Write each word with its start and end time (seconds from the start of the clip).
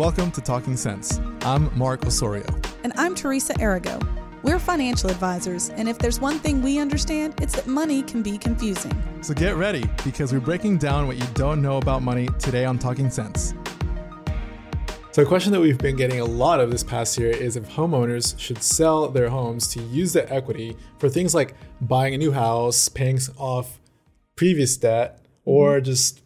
Welcome 0.00 0.30
to 0.30 0.40
Talking 0.40 0.78
Sense. 0.78 1.20
I'm 1.42 1.70
Mark 1.78 2.06
Osorio. 2.06 2.46
And 2.84 2.94
I'm 2.96 3.14
Teresa 3.14 3.52
Arago. 3.60 4.00
We're 4.42 4.58
financial 4.58 5.10
advisors, 5.10 5.68
and 5.68 5.90
if 5.90 5.98
there's 5.98 6.18
one 6.18 6.38
thing 6.38 6.62
we 6.62 6.78
understand, 6.78 7.34
it's 7.42 7.54
that 7.56 7.66
money 7.66 8.02
can 8.02 8.22
be 8.22 8.38
confusing. 8.38 8.90
So 9.20 9.34
get 9.34 9.56
ready 9.56 9.84
because 10.02 10.32
we're 10.32 10.40
breaking 10.40 10.78
down 10.78 11.06
what 11.06 11.18
you 11.18 11.26
don't 11.34 11.60
know 11.60 11.76
about 11.76 12.02
money 12.02 12.30
today 12.38 12.64
on 12.64 12.78
Talking 12.78 13.10
Sense. 13.10 13.52
So, 15.12 15.20
a 15.20 15.26
question 15.26 15.52
that 15.52 15.60
we've 15.60 15.76
been 15.76 15.96
getting 15.96 16.20
a 16.20 16.24
lot 16.24 16.60
of 16.60 16.70
this 16.70 16.82
past 16.82 17.18
year 17.18 17.28
is 17.28 17.56
if 17.56 17.68
homeowners 17.68 18.38
should 18.38 18.62
sell 18.62 19.06
their 19.08 19.28
homes 19.28 19.68
to 19.74 19.82
use 19.82 20.14
the 20.14 20.32
equity 20.32 20.78
for 20.98 21.10
things 21.10 21.34
like 21.34 21.54
buying 21.82 22.14
a 22.14 22.18
new 22.18 22.32
house, 22.32 22.88
paying 22.88 23.18
off 23.36 23.78
previous 24.34 24.78
debt, 24.78 25.20
or 25.44 25.74
mm-hmm. 25.74 25.84
just 25.84 26.22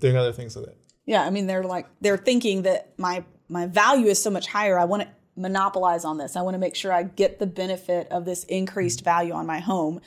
doing 0.00 0.16
other 0.16 0.32
things 0.32 0.56
with 0.56 0.66
it. 0.66 0.76
Yeah, 1.06 1.22
I 1.22 1.30
mean 1.30 1.46
they're 1.46 1.64
like 1.64 1.86
they're 2.00 2.16
thinking 2.16 2.62
that 2.62 2.98
my 2.98 3.24
my 3.48 3.66
value 3.66 4.06
is 4.06 4.22
so 4.22 4.30
much 4.30 4.46
higher. 4.46 4.78
I 4.78 4.84
want 4.84 5.02
to 5.02 5.08
monopolize 5.36 6.04
on 6.04 6.18
this. 6.18 6.36
I 6.36 6.42
want 6.42 6.54
to 6.54 6.58
make 6.58 6.76
sure 6.76 6.92
I 6.92 7.02
get 7.02 7.38
the 7.38 7.46
benefit 7.46 8.08
of 8.10 8.24
this 8.24 8.44
increased 8.44 9.00
mm-hmm. 9.00 9.04
value 9.04 9.32
on 9.32 9.46
my 9.46 9.60
home. 9.60 10.00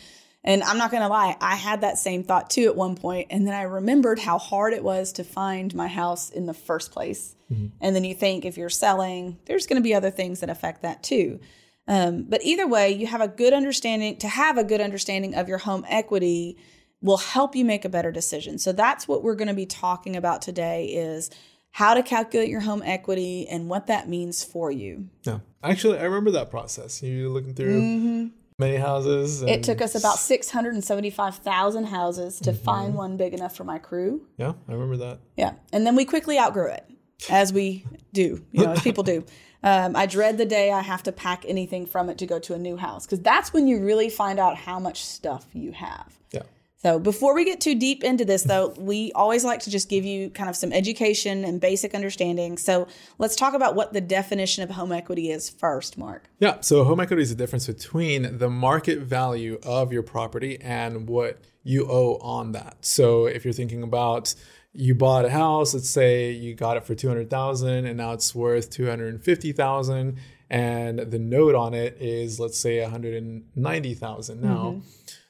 And 0.43 0.61
I'm 0.61 0.77
not 0.77 0.91
going 0.91 1.01
to 1.01 1.09
lie, 1.09 1.35
I 1.41 1.55
had 1.55 1.81
that 1.81 1.97
same 1.97 2.23
thought 2.23 2.51
too 2.51 2.65
at 2.65 2.75
one 2.75 2.95
point, 2.95 3.27
and 3.31 3.47
then 3.47 3.55
I 3.55 3.63
remembered 3.63 4.19
how 4.19 4.37
hard 4.37 4.73
it 4.73 4.83
was 4.83 5.11
to 5.13 5.23
find 5.23 5.73
my 5.73 5.87
house 5.87 6.29
in 6.29 6.45
the 6.45 6.53
first 6.53 6.91
place. 6.91 7.35
Mm-hmm. 7.51 7.67
And 7.81 7.95
then 7.95 8.03
you 8.03 8.13
think 8.13 8.45
if 8.45 8.55
you're 8.55 8.69
selling, 8.69 9.39
there's 9.45 9.65
going 9.65 9.81
to 9.81 9.83
be 9.83 9.95
other 9.95 10.11
things 10.11 10.41
that 10.41 10.51
affect 10.51 10.83
that 10.83 11.01
too. 11.01 11.39
Um, 11.87 12.25
but 12.29 12.43
either 12.43 12.67
way, 12.67 12.91
you 12.91 13.07
have 13.07 13.21
a 13.21 13.27
good 13.27 13.53
understanding 13.53 14.17
to 14.17 14.27
have 14.27 14.59
a 14.59 14.63
good 14.63 14.81
understanding 14.81 15.33
of 15.33 15.49
your 15.49 15.57
home 15.57 15.83
equity 15.87 16.57
will 17.05 17.17
help 17.17 17.55
you 17.55 17.63
make 17.63 17.85
a 17.85 17.89
better 17.89 18.11
decision. 18.11 18.57
So 18.57 18.71
that's 18.71 19.07
what 19.07 19.23
we're 19.23 19.35
going 19.35 19.47
to 19.47 19.53
be 19.53 19.67
talking 19.67 20.15
about 20.15 20.41
today 20.41 20.87
is 20.87 21.29
how 21.71 21.93
to 21.93 22.01
calculate 22.01 22.49
your 22.49 22.61
home 22.61 22.81
equity 22.83 23.47
and 23.47 23.69
what 23.69 23.87
that 23.87 24.09
means 24.09 24.43
for 24.43 24.71
you. 24.71 25.07
Yeah. 25.23 25.39
Actually, 25.63 25.99
I 25.99 26.03
remember 26.03 26.31
that 26.31 26.49
process. 26.49 27.03
You 27.03 27.29
looking 27.29 27.53
through 27.53 27.79
mm-hmm. 27.79 28.27
many 28.57 28.77
houses. 28.77 29.43
It 29.43 29.61
took 29.61 29.81
us 29.81 29.93
about 29.93 30.17
675,000 30.17 31.83
houses 31.85 32.39
to 32.39 32.51
mm-hmm. 32.51 32.63
find 32.63 32.95
one 32.95 33.17
big 33.17 33.35
enough 33.35 33.55
for 33.55 33.65
my 33.65 33.77
crew. 33.77 34.25
Yeah, 34.37 34.53
I 34.67 34.73
remember 34.73 34.97
that. 34.97 35.19
Yeah. 35.37 35.53
And 35.71 35.85
then 35.85 35.95
we 35.95 36.05
quickly 36.05 36.39
outgrew 36.39 36.71
it, 36.71 36.89
as 37.29 37.53
we 37.53 37.85
do, 38.13 38.43
you 38.51 38.65
know, 38.65 38.71
as 38.71 38.81
people 38.81 39.03
do. 39.03 39.25
Um, 39.61 39.95
I 39.95 40.05
dread 40.05 40.37
the 40.37 40.45
day 40.45 40.71
I 40.71 40.81
have 40.81 41.03
to 41.03 41.11
pack 41.11 41.43
anything 41.47 41.85
from 41.85 42.09
it 42.09 42.17
to 42.19 42.25
go 42.25 42.39
to 42.39 42.53
a 42.53 42.57
new 42.57 42.77
house 42.77 43.05
because 43.05 43.21
that's 43.21 43.51
when 43.51 43.67
you 43.67 43.79
really 43.79 44.09
find 44.09 44.39
out 44.39 44.57
how 44.57 44.79
much 44.79 45.03
stuff 45.03 45.47
you 45.53 45.71
have. 45.71 46.17
Yeah. 46.31 46.43
So, 46.85 46.99
before 46.99 47.33
we 47.33 47.45
get 47.45 47.61
too 47.61 47.73
deep 47.73 48.03
into 48.03 48.25
this, 48.25 48.43
though, 48.43 48.67
we 48.77 49.11
always 49.13 49.43
like 49.43 49.61
to 49.61 49.71
just 49.71 49.89
give 49.89 50.05
you 50.05 50.29
kind 50.29 50.51
of 50.51 50.55
some 50.55 50.71
education 50.71 51.43
and 51.43 51.59
basic 51.59 51.95
understanding. 51.95 52.59
So, 52.59 52.85
let's 53.17 53.35
talk 53.35 53.55
about 53.55 53.73
what 53.73 53.93
the 53.93 54.01
definition 54.01 54.61
of 54.61 54.69
home 54.69 54.91
equity 54.91 55.31
is 55.31 55.49
first, 55.49 55.97
Mark. 55.97 56.25
Yeah. 56.37 56.59
So, 56.61 56.83
home 56.83 56.99
equity 56.99 57.23
is 57.23 57.29
the 57.29 57.35
difference 57.35 57.65
between 57.65 58.37
the 58.37 58.51
market 58.51 58.99
value 58.99 59.57
of 59.63 59.91
your 59.91 60.03
property 60.03 60.61
and 60.61 61.09
what 61.09 61.39
you 61.63 61.87
owe 61.89 62.19
on 62.21 62.51
that. 62.51 62.77
So, 62.85 63.25
if 63.25 63.45
you're 63.45 63.53
thinking 63.55 63.81
about 63.81 64.35
you 64.71 64.93
bought 64.93 65.25
a 65.25 65.31
house, 65.31 65.73
let's 65.73 65.89
say 65.89 66.33
you 66.33 66.53
got 66.53 66.77
it 66.77 66.85
for 66.85 66.93
200,000 66.93 67.87
and 67.87 67.97
now 67.97 68.11
it's 68.11 68.35
worth 68.35 68.69
250,000 68.69 70.19
and 70.51 70.99
the 70.99 71.17
note 71.17 71.55
on 71.55 71.73
it 71.73 71.97
is 71.99 72.39
let's 72.39 72.59
say 72.59 72.79
190,000 72.79 74.39
now. 74.39 74.49
Mm-hmm 74.49 74.79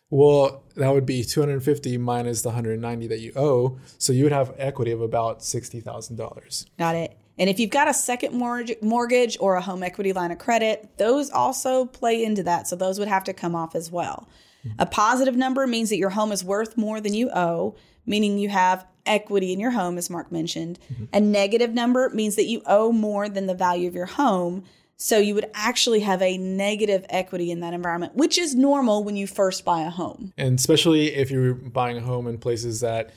well, 0.10 0.64
that 0.76 0.94
would 0.94 1.06
be 1.06 1.24
250 1.24 1.98
minus 1.98 2.42
the 2.42 2.50
190 2.50 3.08
that 3.08 3.20
you 3.20 3.32
owe. 3.36 3.78
So 3.98 4.14
you 4.14 4.24
would 4.24 4.32
have 4.32 4.54
equity 4.58 4.92
of 4.92 5.02
about 5.02 5.40
$60,000. 5.40 6.66
Got 6.78 6.96
it. 6.96 7.18
And 7.38 7.50
if 7.50 7.60
you've 7.60 7.70
got 7.70 7.90
a 7.90 7.94
second 7.94 8.34
mortgage 8.82 9.38
or 9.40 9.56
a 9.56 9.62
home 9.62 9.84
equity 9.84 10.14
line 10.14 10.32
of 10.32 10.38
credit, 10.38 10.98
those 10.98 11.30
also 11.30 11.86
play 11.86 12.24
into 12.24 12.44
that. 12.44 12.68
So 12.68 12.76
those 12.76 12.98
would 12.98 13.10
have 13.10 13.26
to 13.26 13.34
come 13.34 13.56
off 13.56 13.76
as 13.76 13.92
well. 13.92 14.30
Mm-hmm. 14.66 14.80
A 14.80 14.86
positive 14.86 15.36
number 15.36 15.68
means 15.68 15.90
that 15.90 15.98
your 15.98 16.12
home 16.12 16.32
is 16.32 16.44
worth 16.44 16.78
more 16.78 17.02
than 17.02 17.14
you 17.14 17.30
owe, 17.32 17.76
meaning 18.06 18.38
you 18.38 18.50
have 18.50 18.86
equity 19.06 19.52
in 19.52 19.60
your 19.60 19.72
home, 19.72 19.98
as 19.98 20.10
Mark 20.10 20.32
mentioned. 20.32 20.80
Mm-hmm. 20.92 21.06
A 21.12 21.20
negative 21.20 21.74
number 21.74 22.10
means 22.10 22.36
that 22.38 22.46
you 22.46 22.62
owe 22.66 22.92
more 22.92 23.28
than 23.28 23.48
the 23.48 23.54
value 23.54 23.88
of 23.88 23.96
your 23.96 24.06
home, 24.06 24.64
so 24.98 25.18
you 25.18 25.36
would 25.36 25.50
actually 25.54 26.00
have 26.02 26.22
a 26.22 26.38
negative 26.38 27.06
equity 27.10 27.52
in 27.52 27.60
that 27.60 27.74
environment, 27.74 28.16
which 28.16 28.38
is 28.38 28.56
normal 28.56 29.04
when 29.04 29.16
you 29.16 29.28
first 29.28 29.66
buy 29.66 29.82
a 29.82 29.90
home. 29.90 30.34
And 30.38 30.58
especially 30.58 31.14
if 31.14 31.32
you're 31.32 31.54
buying 31.54 31.98
a 31.98 32.02
home 32.02 32.28
in 32.28 32.38
places 32.38 32.80
that 32.80 33.12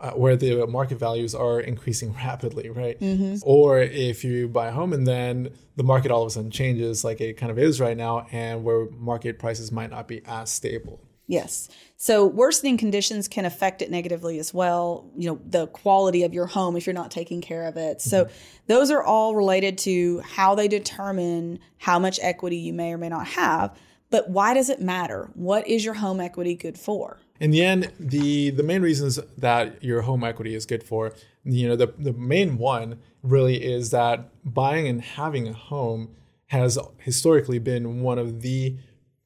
uh, 0.00 0.10
where 0.12 0.36
the 0.36 0.66
market 0.66 0.98
values 0.98 1.34
are 1.34 1.60
increasing 1.60 2.12
rapidly, 2.24 2.68
right? 2.68 2.98
Mm-hmm. 3.00 3.36
Or 3.42 3.80
if 3.80 4.24
you 4.24 4.48
buy 4.48 4.68
a 4.68 4.72
home 4.72 4.92
and 4.92 5.06
then 5.06 5.50
the 5.76 5.84
market 5.84 6.10
all 6.10 6.22
of 6.22 6.28
a 6.28 6.30
sudden 6.30 6.50
changes 6.50 7.04
like 7.04 7.20
it 7.20 7.36
kind 7.36 7.50
of 7.50 7.58
is 7.58 7.80
right 7.80 7.96
now 7.96 8.26
and 8.32 8.64
where 8.64 8.88
market 8.90 9.38
prices 9.38 9.72
might 9.72 9.90
not 9.90 10.08
be 10.08 10.22
as 10.26 10.50
stable. 10.50 11.00
Yes. 11.26 11.68
So 11.96 12.26
worsening 12.26 12.76
conditions 12.76 13.28
can 13.28 13.44
affect 13.44 13.80
it 13.80 13.90
negatively 13.90 14.38
as 14.38 14.52
well. 14.52 15.10
You 15.16 15.30
know, 15.30 15.40
the 15.46 15.68
quality 15.68 16.22
of 16.22 16.34
your 16.34 16.46
home 16.46 16.76
if 16.76 16.86
you're 16.86 16.92
not 16.92 17.10
taking 17.10 17.40
care 17.40 17.66
of 17.66 17.76
it. 17.76 18.02
So 18.02 18.24
mm-hmm. 18.24 18.34
those 18.66 18.90
are 18.90 19.02
all 19.02 19.34
related 19.34 19.78
to 19.78 20.20
how 20.20 20.54
they 20.54 20.68
determine 20.68 21.60
how 21.78 21.98
much 21.98 22.18
equity 22.22 22.58
you 22.58 22.74
may 22.74 22.92
or 22.92 22.98
may 22.98 23.08
not 23.08 23.26
have. 23.28 23.74
But 24.10 24.28
why 24.28 24.54
does 24.54 24.68
it 24.68 24.80
matter? 24.80 25.30
What 25.34 25.66
is 25.66 25.84
your 25.84 25.94
home 25.94 26.20
equity 26.20 26.54
good 26.54 26.78
for? 26.78 27.18
In 27.40 27.50
the 27.50 27.64
end, 27.64 27.90
the 27.98 28.50
the 28.50 28.62
main 28.62 28.82
reasons 28.82 29.18
that 29.38 29.82
your 29.82 30.02
home 30.02 30.22
equity 30.22 30.54
is 30.54 30.66
good 30.66 30.84
for, 30.84 31.14
you 31.42 31.66
know, 31.66 31.74
the 31.74 31.92
the 31.98 32.12
main 32.12 32.58
one 32.58 33.00
really 33.22 33.64
is 33.64 33.90
that 33.90 34.28
buying 34.44 34.86
and 34.86 35.02
having 35.02 35.48
a 35.48 35.52
home 35.52 36.10
has 36.48 36.78
historically 36.98 37.58
been 37.58 38.02
one 38.02 38.18
of 38.18 38.42
the 38.42 38.76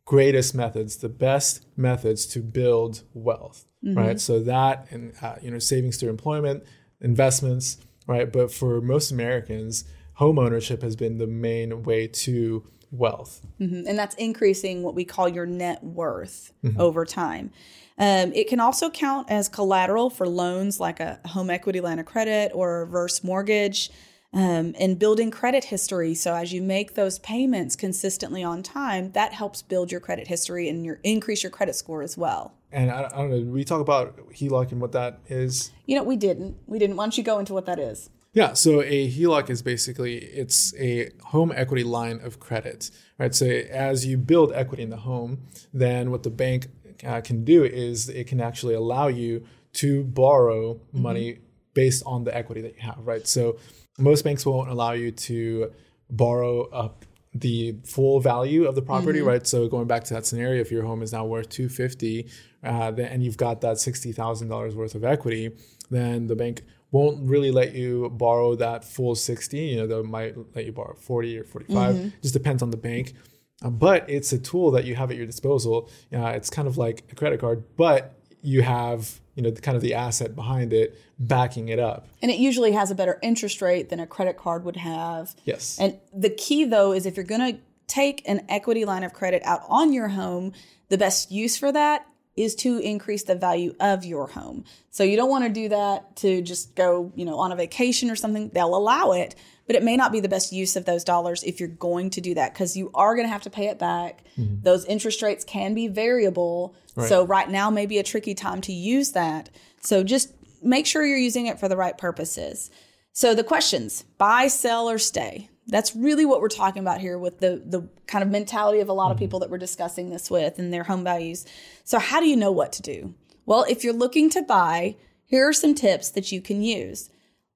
greatest 0.08 0.54
methods, 0.54 0.96
the 0.96 1.08
best 1.10 1.66
methods 1.76 2.24
to 2.24 2.40
build 2.40 3.02
wealth, 3.12 3.66
mm-hmm. 3.84 3.98
right? 3.98 4.18
So 4.18 4.40
that 4.40 4.86
and 4.90 5.12
uh, 5.20 5.34
you 5.42 5.50
know 5.50 5.58
savings 5.58 5.98
through 5.98 6.08
employment, 6.08 6.64
investments, 7.02 7.76
right? 8.06 8.32
But 8.32 8.50
for 8.50 8.80
most 8.80 9.10
Americans, 9.10 9.84
home 10.14 10.38
ownership 10.38 10.80
has 10.80 10.96
been 10.96 11.18
the 11.18 11.26
main 11.26 11.82
way 11.82 12.06
to 12.06 12.64
wealth, 12.90 13.42
mm-hmm. 13.60 13.86
and 13.86 13.98
that's 13.98 14.14
increasing 14.14 14.82
what 14.82 14.94
we 14.94 15.04
call 15.04 15.28
your 15.28 15.44
net 15.44 15.84
worth 15.84 16.54
mm-hmm. 16.64 16.80
over 16.80 17.04
time. 17.04 17.50
Um, 17.98 18.32
it 18.32 18.48
can 18.48 18.60
also 18.60 18.88
count 18.88 19.30
as 19.30 19.46
collateral 19.50 20.08
for 20.08 20.26
loans 20.26 20.80
like 20.80 21.00
a 21.00 21.20
home 21.26 21.50
equity 21.50 21.82
line 21.82 21.98
of 21.98 22.06
credit 22.06 22.52
or 22.54 22.76
a 22.76 22.84
reverse 22.84 23.22
mortgage 23.22 23.90
um, 24.32 24.74
and 24.78 24.98
building 24.98 25.30
credit 25.30 25.64
history. 25.64 26.14
So 26.14 26.34
as 26.34 26.52
you 26.52 26.62
make 26.62 26.94
those 26.94 27.18
payments 27.18 27.76
consistently 27.76 28.42
on 28.42 28.62
time, 28.62 29.12
that 29.12 29.32
helps 29.32 29.62
build 29.62 29.90
your 29.90 30.00
credit 30.00 30.28
history 30.28 30.68
and 30.68 30.84
your 30.84 31.00
increase 31.02 31.42
your 31.42 31.50
credit 31.50 31.74
score 31.74 32.02
as 32.02 32.18
well. 32.18 32.54
And 32.70 32.90
I, 32.90 33.04
I 33.04 33.16
don't 33.16 33.30
know, 33.30 33.52
we 33.52 33.64
talk 33.64 33.80
about 33.80 34.18
HELOC 34.32 34.72
and 34.72 34.80
what 34.80 34.92
that 34.92 35.20
is. 35.28 35.70
You 35.86 35.96
know, 35.96 36.02
we 36.02 36.16
didn't. 36.16 36.56
We 36.66 36.78
didn't. 36.78 36.96
Why 36.96 37.04
don't 37.04 37.16
you 37.16 37.24
go 37.24 37.38
into 37.38 37.54
what 37.54 37.66
that 37.66 37.78
is? 37.78 38.10
Yeah, 38.34 38.52
so 38.52 38.82
a 38.82 39.10
HELOC 39.10 39.48
is 39.48 39.62
basically 39.62 40.18
it's 40.18 40.74
a 40.76 41.10
home 41.24 41.50
equity 41.54 41.82
line 41.82 42.20
of 42.22 42.38
credit, 42.38 42.90
right? 43.18 43.34
So 43.34 43.46
as 43.46 44.04
you 44.04 44.18
build 44.18 44.52
equity 44.52 44.82
in 44.82 44.90
the 44.90 44.98
home, 44.98 45.46
then 45.72 46.10
what 46.10 46.22
the 46.22 46.30
bank 46.30 46.68
uh, 47.04 47.22
can 47.22 47.44
do 47.44 47.64
is 47.64 48.08
it 48.10 48.26
can 48.26 48.40
actually 48.40 48.74
allow 48.74 49.08
you 49.08 49.46
to 49.74 50.04
borrow 50.04 50.74
mm-hmm. 50.74 51.02
money 51.02 51.38
based 51.72 52.02
on 52.04 52.24
the 52.24 52.36
equity 52.36 52.60
that 52.60 52.74
you 52.76 52.82
have, 52.82 52.98
right? 52.98 53.26
So 53.26 53.56
most 53.98 54.22
banks 54.24 54.46
won't 54.46 54.70
allow 54.70 54.92
you 54.92 55.10
to 55.10 55.72
borrow 56.10 56.62
up 56.70 57.04
the 57.34 57.76
full 57.84 58.20
value 58.20 58.66
of 58.66 58.74
the 58.74 58.82
property, 58.82 59.18
mm-hmm. 59.18 59.28
right? 59.28 59.46
So 59.46 59.68
going 59.68 59.86
back 59.86 60.04
to 60.04 60.14
that 60.14 60.26
scenario, 60.26 60.60
if 60.60 60.70
your 60.70 60.84
home 60.84 61.02
is 61.02 61.12
now 61.12 61.24
worth 61.24 61.48
250 61.50 62.28
uh, 62.64 62.92
and 62.96 63.22
you've 63.22 63.36
got 63.36 63.60
that 63.60 63.76
$60,000 63.76 64.74
worth 64.74 64.94
of 64.94 65.04
equity, 65.04 65.50
then 65.90 66.26
the 66.26 66.36
bank 66.36 66.62
won't 66.90 67.28
really 67.28 67.50
let 67.50 67.74
you 67.74 68.08
borrow 68.10 68.54
that 68.56 68.84
full 68.84 69.14
60. 69.14 69.58
You 69.58 69.76
know, 69.76 69.86
they 69.86 70.08
might 70.08 70.36
let 70.54 70.64
you 70.64 70.72
borrow 70.72 70.94
40 70.94 71.38
or 71.38 71.44
45. 71.44 71.94
Mm-hmm. 71.94 72.08
Just 72.22 72.34
depends 72.34 72.62
on 72.62 72.70
the 72.70 72.76
bank. 72.76 73.14
Uh, 73.62 73.70
but 73.70 74.08
it's 74.08 74.32
a 74.32 74.38
tool 74.38 74.70
that 74.70 74.84
you 74.84 74.94
have 74.94 75.10
at 75.10 75.16
your 75.16 75.26
disposal. 75.26 75.90
Uh, 76.12 76.28
it's 76.28 76.48
kind 76.48 76.66
of 76.68 76.78
like 76.78 77.04
a 77.10 77.14
credit 77.14 77.40
card, 77.40 77.64
but 77.76 78.17
you 78.42 78.62
have 78.62 79.20
you 79.34 79.42
know 79.42 79.50
the 79.50 79.60
kind 79.60 79.76
of 79.76 79.82
the 79.82 79.94
asset 79.94 80.34
behind 80.34 80.72
it 80.72 81.00
backing 81.18 81.68
it 81.68 81.78
up. 81.78 82.08
And 82.22 82.30
it 82.30 82.38
usually 82.38 82.72
has 82.72 82.90
a 82.90 82.94
better 82.94 83.18
interest 83.22 83.62
rate 83.62 83.88
than 83.88 84.00
a 84.00 84.06
credit 84.06 84.36
card 84.36 84.64
would 84.64 84.76
have. 84.76 85.34
Yes. 85.44 85.78
And 85.80 85.98
the 86.12 86.30
key 86.30 86.64
though 86.64 86.92
is 86.92 87.06
if 87.06 87.16
you're 87.16 87.24
going 87.24 87.54
to 87.54 87.60
take 87.86 88.28
an 88.28 88.44
equity 88.48 88.84
line 88.84 89.02
of 89.02 89.12
credit 89.12 89.42
out 89.44 89.62
on 89.68 89.92
your 89.92 90.08
home 90.08 90.52
the 90.88 90.98
best 90.98 91.30
use 91.30 91.56
for 91.56 91.72
that 91.72 92.06
is 92.38 92.54
to 92.54 92.78
increase 92.78 93.24
the 93.24 93.34
value 93.34 93.74
of 93.80 94.04
your 94.04 94.28
home 94.28 94.64
so 94.90 95.04
you 95.04 95.16
don't 95.16 95.30
want 95.30 95.44
to 95.44 95.50
do 95.50 95.68
that 95.68 96.16
to 96.16 96.40
just 96.42 96.74
go 96.74 97.12
you 97.14 97.24
know 97.24 97.38
on 97.38 97.52
a 97.52 97.56
vacation 97.56 98.10
or 98.10 98.16
something 98.16 98.48
they'll 98.50 98.74
allow 98.74 99.12
it 99.12 99.34
but 99.66 99.76
it 99.76 99.82
may 99.82 99.98
not 99.98 100.12
be 100.12 100.20
the 100.20 100.30
best 100.30 100.50
use 100.50 100.76
of 100.76 100.86
those 100.86 101.04
dollars 101.04 101.42
if 101.44 101.60
you're 101.60 101.68
going 101.68 102.08
to 102.10 102.22
do 102.22 102.34
that 102.34 102.54
because 102.54 102.74
you 102.74 102.90
are 102.94 103.14
going 103.14 103.26
to 103.26 103.32
have 103.32 103.42
to 103.42 103.50
pay 103.50 103.66
it 103.66 103.78
back. 103.78 104.24
Mm-hmm. 104.38 104.62
Those 104.62 104.86
interest 104.86 105.20
rates 105.20 105.44
can 105.44 105.74
be 105.74 105.88
variable. 105.88 106.74
Right. 106.96 107.06
So, 107.06 107.26
right 107.26 107.50
now 107.50 107.68
may 107.68 107.84
be 107.84 107.98
a 107.98 108.02
tricky 108.02 108.34
time 108.34 108.62
to 108.62 108.72
use 108.72 109.12
that. 109.12 109.50
So, 109.82 110.02
just 110.02 110.32
make 110.62 110.86
sure 110.86 111.04
you're 111.04 111.18
using 111.18 111.46
it 111.46 111.60
for 111.60 111.68
the 111.68 111.76
right 111.76 111.96
purposes. 111.96 112.70
So 113.12 113.34
the 113.34 113.44
questions 113.44 114.04
buy, 114.16 114.48
sell, 114.48 114.88
or 114.88 114.98
stay. 114.98 115.50
That's 115.68 115.94
really 115.94 116.24
what 116.24 116.40
we're 116.40 116.48
talking 116.48 116.80
about 116.80 117.00
here 117.00 117.18
with 117.18 117.40
the, 117.40 117.62
the 117.64 117.88
kind 118.06 118.22
of 118.22 118.30
mentality 118.30 118.80
of 118.80 118.88
a 118.88 118.92
lot 118.92 119.10
of 119.10 119.16
mm-hmm. 119.16 119.24
people 119.24 119.40
that 119.40 119.50
we're 119.50 119.58
discussing 119.58 120.10
this 120.10 120.30
with 120.30 120.58
and 120.58 120.72
their 120.72 120.84
home 120.84 121.04
values. 121.04 121.46
So, 121.84 121.98
how 121.98 122.20
do 122.20 122.26
you 122.26 122.36
know 122.36 122.52
what 122.52 122.72
to 122.72 122.82
do? 122.82 123.14
Well, 123.44 123.64
if 123.68 123.84
you're 123.84 123.92
looking 123.92 124.30
to 124.30 124.42
buy, 124.42 124.96
here 125.24 125.46
are 125.48 125.52
some 125.52 125.74
tips 125.74 126.10
that 126.10 126.32
you 126.32 126.40
can 126.40 126.62
use. 126.62 127.10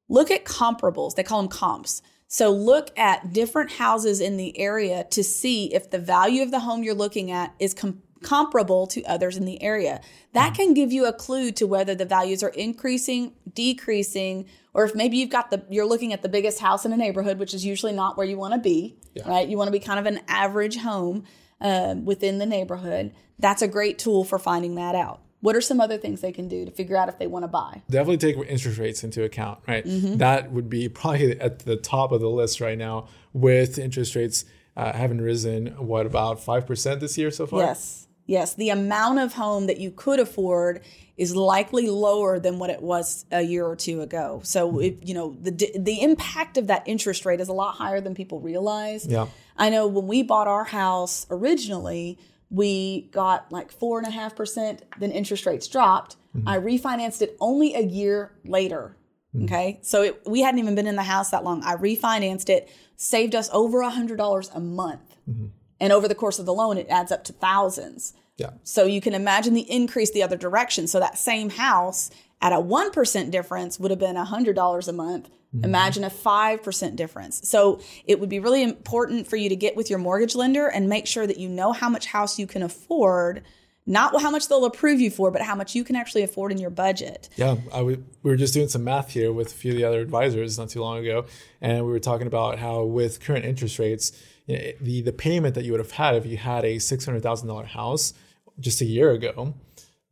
Look 0.09 0.31
at 0.31 0.44
comparables, 0.44 1.14
they 1.14 1.23
call 1.23 1.41
them 1.41 1.50
comps. 1.50 2.03
So, 2.29 2.50
look 2.50 2.97
at 2.99 3.32
different 3.32 3.73
houses 3.73 4.20
in 4.20 4.37
the 4.37 4.58
area 4.58 5.05
to 5.11 5.25
see 5.25 5.73
if 5.75 5.91
the 5.91 5.99
value 5.99 6.43
of 6.43 6.50
the 6.50 6.61
home 6.61 6.82
you're 6.82 6.94
looking 6.94 7.31
at 7.31 7.55
is 7.58 7.73
com- 7.75 8.03
comparable 8.23 8.87
to 8.89 9.03
others 9.05 9.37
in 9.37 9.45
the 9.45 9.63
area. 9.63 10.01
That 10.33 10.55
can 10.55 10.75
give 10.75 10.93
you 10.93 11.07
a 11.07 11.13
clue 11.13 11.53
to 11.53 11.67
whether 11.67 11.95
the 11.95 12.05
values 12.05 12.43
are 12.43 12.51
increasing, 12.51 13.35
decreasing, 13.53 14.47
or 14.75 14.85
if 14.85 14.95
maybe 14.95 15.17
you've 15.17 15.31
got 15.31 15.51
the 15.51 15.65
you're 15.69 15.87
looking 15.87 16.13
at 16.13 16.23
the 16.23 16.29
biggest 16.29 16.59
house 16.61 16.85
in 16.85 16.93
a 16.93 16.97
neighborhood, 16.97 17.39
which 17.39 17.55
is 17.55 17.65
usually 17.65 17.93
not 17.93 18.17
where 18.17 18.27
you 18.27 18.39
want 18.39 18.55
to 18.55 18.61
be, 18.61 18.97
yeah. 19.15 19.29
right? 19.29 19.49
You 19.49 19.59
want 19.59 19.69
to 19.69 19.73
be 19.73 19.81
kind 19.81 19.99
of 19.99 20.07
an 20.07 20.21
average 20.29 20.77
home 20.79 21.25
uh, 21.61 21.95
within 22.03 22.39
the 22.39 22.47
neighborhood. 22.47 23.13
That's 23.39 23.63
a 23.63 23.69
great 23.69 23.99
tool 23.99 24.25
for 24.25 24.39
finding 24.39 24.77
that 24.77 24.95
out. 24.95 25.21
What 25.41 25.57
are 25.57 25.61
some 25.61 25.81
other 25.81 25.99
things 25.99 26.21
they 26.21 26.31
can 26.31 26.47
do 26.47 26.65
to 26.65 26.71
figure 26.71 26.97
out 26.97 27.09
if 27.09 27.19
they 27.19 27.27
want 27.27 27.43
to 27.43 27.49
buy? 27.49 27.83
Definitely 27.91 28.19
take 28.19 28.37
interest 28.49 28.79
rates 28.79 29.03
into 29.03 29.25
account, 29.25 29.59
right? 29.67 29.85
Mm-hmm. 29.85 30.19
That 30.19 30.53
would 30.53 30.71
be 30.71 30.89
probably 30.89 31.39
at 31.41 31.61
the 31.61 31.77
top 31.77 32.13
of 32.13 32.21
the 32.21 32.31
list 32.31 32.61
right 32.61 32.79
now 32.79 33.09
with 33.33 33.77
interest 33.77 34.15
rates 34.15 34.45
uh, 34.77 34.93
having 34.93 35.21
risen, 35.21 35.67
what, 35.79 36.07
about 36.07 36.39
5% 36.39 37.01
this 37.01 37.19
year 37.19 37.31
so 37.31 37.47
far? 37.47 37.61
Yes. 37.61 38.07
Yes, 38.27 38.55
the 38.55 38.71
amount 38.71 39.19
of 39.19 39.35
home 39.35 39.67
that 39.67 39.79
you 39.79 39.91
could 39.91 40.21
afford 40.21 40.81
is 41.17 41.35
likely 41.35 41.89
lower 41.89 42.39
than 42.39 42.59
what 42.59 42.71
it 42.71 42.81
was 42.81 43.27
a 43.31 43.43
year 43.43 43.67
or 43.67 43.77
two 43.77 44.01
ago. 44.01 44.41
So, 44.45 44.81
if, 44.81 44.95
you 45.03 45.15
know, 45.15 45.37
the 45.41 45.51
the 45.79 46.01
impact 46.01 46.57
of 46.57 46.69
that 46.69 46.83
interest 46.87 47.27
rate 47.27 47.41
is 47.41 47.49
a 47.49 47.53
lot 47.53 47.75
higher 47.75 48.01
than 48.01 48.15
people 48.15 48.41
realize. 48.41 49.07
Yeah. 49.07 49.27
I 49.57 49.71
know 49.71 49.87
when 49.87 50.07
we 50.07 50.23
bought 50.23 50.49
our 50.49 50.65
house 50.65 51.27
originally, 51.31 52.19
we 52.49 53.09
got 53.13 53.51
like 53.51 53.73
four 53.73 53.99
and 53.99 54.07
a 54.07 54.11
half 54.11 54.37
percent. 54.37 54.83
Then 54.99 55.11
interest 55.11 55.45
rates 55.45 55.67
dropped. 55.67 56.17
Mm-hmm. 56.37 56.49
I 56.49 56.59
refinanced 56.59 57.23
it 57.23 57.37
only 57.41 57.75
a 57.75 57.83
year 57.83 58.33
later. 58.45 58.97
Mm-hmm. 59.35 59.45
Okay, 59.45 59.81
so 59.83 60.03
it, 60.03 60.23
we 60.27 60.43
hadn't 60.43 60.61
even 60.61 60.75
been 60.75 60.87
in 60.87 60.97
the 60.97 61.03
house 61.03 61.31
that 61.31 61.43
long. 61.43 61.63
I 61.65 61.77
refinanced 61.77 62.49
it, 62.49 62.71
saved 62.97 63.35
us 63.35 63.51
over 63.53 63.81
a 63.81 63.91
hundred 63.91 64.19
dollars 64.19 64.51
a 64.55 64.61
month. 64.61 65.17
Mm-hmm. 65.29 65.47
And 65.82 65.93
over 65.93 66.06
the 66.06 66.14
course 66.14 66.38
of 66.38 66.46
the 66.46 66.55
loan, 66.55 66.79
it 66.79 66.87
adds 66.88 67.11
up 67.11 67.25
to 67.25 67.32
thousands. 67.32 68.14
Yeah. 68.37 68.50
So 68.62 68.84
you 68.84 69.00
can 69.00 69.14
imagine 69.14 69.52
the 69.52 69.69
increase 69.69 70.12
the 70.12 70.23
other 70.23 70.37
direction. 70.37 70.87
So 70.87 71.00
that 71.00 71.19
same 71.19 71.50
house 71.50 72.08
at 72.40 72.52
a 72.52 72.56
1% 72.56 73.31
difference 73.32 73.81
would 73.81 73.90
have 73.90 73.99
been 73.99 74.14
$100 74.14 74.88
a 74.88 74.93
month. 74.93 75.29
Mm-hmm. 75.29 75.64
Imagine 75.64 76.05
a 76.05 76.08
5% 76.11 76.94
difference. 76.94 77.49
So 77.49 77.81
it 78.05 78.20
would 78.20 78.29
be 78.29 78.38
really 78.38 78.62
important 78.62 79.26
for 79.26 79.34
you 79.34 79.49
to 79.49 79.56
get 79.56 79.75
with 79.75 79.90
your 79.90 79.99
mortgage 79.99 80.37
lender 80.37 80.69
and 80.69 80.88
make 80.88 81.08
sure 81.08 81.26
that 81.26 81.38
you 81.38 81.49
know 81.49 81.73
how 81.73 81.88
much 81.88 82.06
house 82.06 82.38
you 82.38 82.46
can 82.46 82.62
afford 82.62 83.43
not 83.87 84.20
how 84.20 84.31
much 84.31 84.49
they'll 84.49 84.64
approve 84.64 85.00
you 85.00 85.11
for, 85.11 85.31
but 85.31 85.43
how 85.43 85.55
much 85.55 85.75
you 85.75 85.82
can 85.84 85.96
actually 85.96 86.23
afford 86.23 86.52
in 86.52 86.58
your 86.58 86.70
budget. 86.70 87.29
Yeah, 87.37 87.56
I 87.73 87.79
w- 87.79 88.05
we 88.23 88.31
were 88.31 88.37
just 88.37 88.55
doing 88.55 88.69
some 88.69 88.84
math 88.84 89.11
here 89.11 89.32
with 89.32 89.49
a 89.49 89.55
few 89.55 89.73
of 89.73 89.76
the 89.76 89.84
other 89.84 90.00
advisors 90.00 90.58
not 90.58 90.69
too 90.69 90.81
long 90.81 90.99
ago, 90.99 91.26
and 91.61 91.84
we 91.84 91.90
were 91.90 91.99
talking 91.99 92.26
about 92.26 92.58
how 92.58 92.84
with 92.84 93.20
current 93.20 93.44
interest 93.44 93.79
rates, 93.79 94.12
you 94.46 94.56
know, 94.56 94.73
the 94.81 95.02
the 95.02 95.12
payment 95.12 95.55
that 95.55 95.64
you 95.64 95.73
would 95.73 95.81
have 95.81 95.93
had 95.93 96.14
if 96.14 96.26
you 96.26 96.37
had 96.37 96.64
a 96.64 96.79
six 96.79 97.05
hundred 97.05 97.23
thousand 97.23 97.49
dollar 97.49 97.64
house 97.64 98.14
just 98.61 98.81
a 98.81 98.84
year 98.84 99.11
ago, 99.11 99.55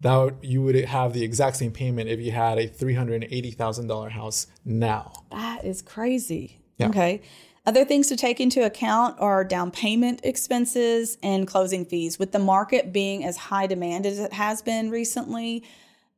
that 0.01 0.35
you 0.43 0.63
would 0.63 0.75
have 0.75 1.13
the 1.13 1.23
exact 1.23 1.57
same 1.57 1.71
payment 1.73 2.09
if 2.09 2.21
you 2.21 2.33
had 2.33 2.59
a 2.59 2.67
three 2.67 2.95
hundred 2.95 3.27
eighty 3.31 3.51
thousand 3.51 3.87
dollar 3.87 4.09
house 4.09 4.47
now. 4.65 5.13
That 5.31 5.65
is 5.65 5.83
crazy. 5.83 6.57
Yeah. 6.79 6.89
Okay. 6.89 7.23
Other 7.67 7.85
things 7.85 8.09
to 8.09 8.17
take 8.17 8.41
into 8.41 8.65
account 8.65 9.17
are 9.21 9.45
down 9.45 9.71
payment 9.71 10.21
expenses 10.25 11.19
and 11.23 11.47
closing 11.47 11.85
fees. 11.85 12.19
With 12.19 12.33
the 12.33 12.39
market 12.39 12.93
being 12.93 13.25
as 13.25 13.37
high 13.37 13.67
demand 13.67 14.07
as 14.07 14.19
it 14.19 14.33
has 14.33 14.63
been 14.63 14.91
recently, 14.91 15.63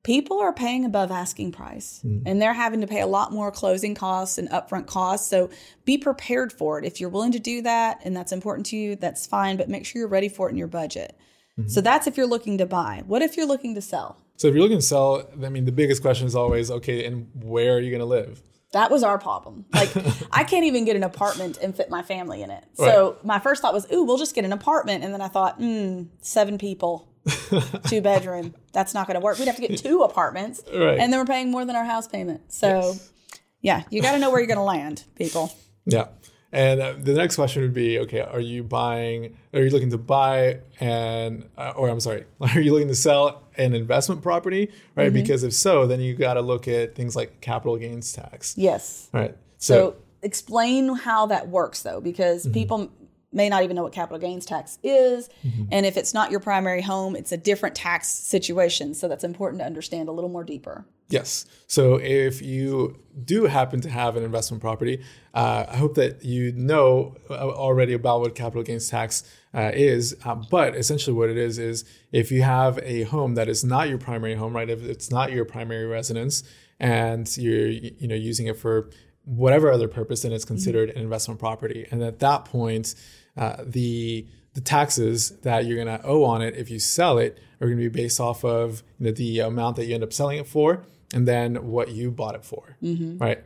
people 0.05 0.41
are 0.41 0.53
paying 0.53 0.85
above 0.85 1.11
asking 1.11 1.53
price 1.53 2.00
mm. 2.05 2.23
and 2.27 2.41
they're 2.41 2.53
having 2.53 2.81
to 2.81 2.87
pay 2.87 3.00
a 3.00 3.06
lot 3.06 3.33
more 3.33 3.50
closing 3.50 3.94
costs 3.94 4.39
and 4.39 4.49
upfront 4.50 4.87
costs. 4.87 5.29
So 5.29 5.50
be 5.85 5.99
prepared 5.99 6.53
for 6.53 6.79
it. 6.79 6.85
If 6.85 7.00
you're 7.00 7.11
willing 7.11 7.33
to 7.33 7.41
do 7.41 7.62
that 7.62 8.00
and 8.05 8.17
that's 8.17 8.33
important 8.33 8.67
to 8.67 8.77
you, 8.77 8.97
that's 8.97 9.27
fine, 9.27 9.56
but 9.56 9.69
make 9.69 9.85
sure 9.85 10.00
you're 10.00 10.09
ready 10.09 10.29
for 10.29 10.49
it 10.49 10.53
in 10.53 10.56
your 10.56 10.69
budget. 10.69 11.17
Mm-hmm. 11.59 11.69
So 11.69 11.81
that's 11.81 12.06
if 12.06 12.17
you're 12.17 12.27
looking 12.27 12.59
to 12.59 12.67
buy. 12.67 13.03
What 13.06 13.21
if 13.21 13.37
you're 13.37 13.47
looking 13.47 13.75
to 13.75 13.83
sell? 13.83 14.17
So 14.37 14.49
if 14.49 14.55
you're 14.55 14.62
looking 14.62 14.79
to 14.79 14.83
sell, 14.83 15.29
I 15.45 15.49
mean, 15.49 15.65
the 15.65 15.73
biggest 15.73 16.03
question 16.03 16.27
is 16.27 16.35
always, 16.35 16.71
okay, 16.71 17.05
and 17.05 17.29
where 17.35 17.77
are 17.77 17.81
you 17.81 17.91
going 17.91 18.00
to 18.00 18.06
live? 18.06 18.43
That 18.73 18.91
was 18.91 19.03
our 19.03 19.19
problem. 19.19 19.67
Like, 19.73 19.91
I 20.33 20.45
can't 20.45 20.65
even 20.65 20.85
get 20.85 20.97
an 20.97 21.03
apartment 21.03 21.59
and 21.63 21.77
fit 21.77 21.91
my 21.91 22.03
family 22.03 22.43
in 22.43 22.51
it. 22.51 22.65
So 22.75 23.13
right. 23.13 23.25
my 23.25 23.39
first 23.39 23.63
thought 23.63 23.75
was, 23.75 23.87
ooh, 23.93 24.05
we'll 24.05 24.19
just 24.19 24.35
get 24.35 24.45
an 24.45 24.53
apartment. 24.53 25.05
And 25.05 25.13
then 25.13 25.21
I 25.21 25.29
thought, 25.29 25.57
hmm, 25.57 26.05
seven 26.21 26.59
people 26.59 27.13
two 27.89 28.01
bedroom. 28.01 28.55
That's 28.73 28.95
not 28.95 29.07
going 29.07 29.15
to 29.15 29.21
work. 29.21 29.39
We'd 29.39 29.47
have 29.47 29.57
to 29.57 29.67
get 29.67 29.79
two 29.79 30.03
apartments, 30.03 30.63
right. 30.73 30.99
and 30.99 31.13
then 31.13 31.21
we're 31.21 31.27
paying 31.27 31.51
more 31.51 31.65
than 31.65 31.77
our 31.77 31.85
house 31.85 32.09
payment. 32.09 32.53
So, 32.53 32.69
yes. 32.69 33.13
yeah, 33.61 33.83
you 33.91 34.03
got 34.03 34.13
to 34.13 34.19
know 34.19 34.31
where 34.31 34.41
you're 34.41 34.49
going 34.49 34.59
to 34.59 34.65
land, 34.65 35.05
people. 35.15 35.55
Yeah. 35.85 36.09
And 36.52 36.81
uh, 36.81 36.94
the 36.99 37.14
next 37.14 37.37
question 37.37 37.62
would 37.62 37.72
be, 37.72 37.99
okay, 38.00 38.20
are 38.20 38.40
you 38.40 38.62
buying? 38.62 39.37
Are 39.54 39.60
you 39.60 39.70
looking 39.70 39.90
to 39.90 39.99
buy 39.99 40.60
and, 40.81 41.49
uh, 41.56 41.72
or 41.76 41.88
I'm 41.88 42.00
sorry, 42.00 42.26
are 42.40 42.60
you 42.60 42.72
looking 42.72 42.88
to 42.88 42.94
sell 42.94 43.43
an 43.56 43.75
investment 43.75 44.22
property, 44.22 44.70
right? 44.94 45.06
Mm-hmm. 45.06 45.14
Because 45.14 45.44
if 45.44 45.54
so, 45.54 45.87
then 45.87 46.00
you 46.00 46.14
got 46.14 46.34
to 46.34 46.43
look 46.43 46.69
at 46.69 46.94
things 46.94 47.16
like 47.16 47.40
capital 47.40 47.76
gains 47.76 48.12
tax. 48.12 48.54
Yes. 48.58 49.08
Right. 49.12 49.37
So, 49.58 49.75
so 49.75 49.96
explain 50.22 50.94
how 50.94 51.26
that 51.26 51.49
works, 51.49 51.82
though, 51.82 52.00
because 52.00 52.44
mm-hmm. 52.44 52.52
people 52.52 52.93
may 53.32 53.49
not 53.49 53.62
even 53.62 53.76
know 53.76 53.82
what 53.82 53.93
capital 53.93 54.19
gains 54.19 54.44
tax 54.44 54.78
is. 54.82 55.31
Mm-hmm. 55.46 55.64
And 55.72 55.87
if 55.87 55.96
it's 55.96 56.12
not 56.12 56.31
your 56.31 56.40
primary 56.40 56.82
home, 56.82 57.16
it's 57.16 57.32
a 57.32 57.37
different 57.37 57.75
tax 57.75 58.08
situation. 58.08 58.94
So 58.94 59.08
that's 59.08 59.25
important 59.25 59.60
to 59.60 59.66
understand 59.66 60.08
a 60.08 60.12
little 60.12 60.31
more 60.31 60.44
deeper. 60.44 60.84
Yes. 61.12 61.44
So 61.67 61.97
if 61.97 62.41
you 62.43 62.99
do 63.25 63.44
happen 63.44 63.81
to 63.82 63.91
have 63.91 64.17
an 64.17 64.25
investment 64.25 64.62
property, 64.62 65.03
uh, 65.35 65.67
I 65.69 65.76
hope 65.76 65.94
that 65.94 66.25
you 66.25 66.53
know 66.53 67.17
uh, 67.31 67.35
already 67.35 67.93
about 67.93 68.20
what 68.20 68.35
capital 68.35 68.62
gains 68.62 68.88
tax 68.88 69.23
uh, 69.55 69.70
is. 69.75 70.17
Uh, 70.25 70.37
but 70.50 70.75
essentially, 70.75 71.14
what 71.14 71.29
it 71.29 71.37
is 71.37 71.59
is 71.59 71.85
if 72.12 72.32
you 72.32 72.43
have 72.43 72.79
a 72.82 73.03
home 73.05 73.35
that 73.35 73.49
is 73.49 73.62
not 73.62 73.88
your 73.88 73.99
primary 73.99 74.35
home, 74.35 74.55
right? 74.55 74.69
If 74.69 74.82
it's 74.82 75.11
not 75.11 75.32
your 75.32 75.44
primary 75.44 75.87
residence, 75.87 76.44
and 76.81 77.37
you're 77.37 77.69
you 77.69 78.09
know 78.09 78.14
using 78.14 78.47
it 78.47 78.56
for 78.56 78.91
whatever 79.25 79.70
other 79.70 79.88
purpose, 79.88 80.23
then 80.23 80.32
it's 80.32 80.44
considered 80.44 80.88
mm-hmm. 80.88 80.99
an 80.99 81.05
investment 81.05 81.38
property. 81.38 81.87
And 81.91 82.03
at 82.03 82.19
that 82.20 82.47
point, 82.47 82.95
uh, 83.37 83.57
the 83.64 84.26
the 84.54 84.61
taxes 84.61 85.31
that 85.40 85.64
you're 85.64 85.83
going 85.83 85.99
to 85.99 86.04
owe 86.04 86.25
on 86.25 86.42
it 86.42 86.57
if 86.57 86.71
you 86.71 86.78
sell 86.78 87.19
it 87.19 87.38
are 87.61 87.66
going 87.66 87.78
to 87.78 87.88
be 87.90 88.02
based 88.02 88.21
off 88.21 88.45
of 88.45 88.83
you 88.99 89.07
know, 89.07 89.12
the 89.12 89.40
amount 89.40 89.76
that 89.76 89.87
you 89.87 89.95
end 89.95 90.04
up 90.04 90.12
selling 90.12 90.38
it 90.38 90.47
for 90.47 90.85
and 91.12 91.26
then 91.26 91.66
what 91.66 91.90
you 91.90 92.11
bought 92.11 92.35
it 92.35 92.45
for 92.45 92.76
mm-hmm. 92.83 93.19
right 93.19 93.45